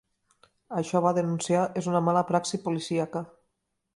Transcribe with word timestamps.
Això, 0.79 1.01
va 1.07 1.11
denunciar, 1.17 1.67
és 1.83 1.91
una 1.93 2.03
mala 2.07 2.25
praxi 2.31 2.61
policíaca. 2.67 3.25